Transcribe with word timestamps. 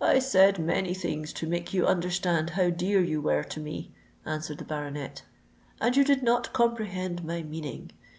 "I 0.00 0.20
said 0.20 0.58
many 0.58 0.94
things 0.94 1.34
to 1.34 1.46
make 1.46 1.74
you 1.74 1.84
understand 1.86 2.48
how 2.56 2.70
dear 2.70 3.02
you 3.02 3.20
were 3.20 3.42
to 3.42 3.60
me," 3.60 3.92
answered 4.24 4.56
the 4.56 4.64
baronet; 4.64 5.22
"and 5.82 5.94
you 5.94 6.02
did 6.02 6.22
not 6.22 6.54
comprehend 6.54 7.22
my 7.26 7.42
meaning. 7.42 7.92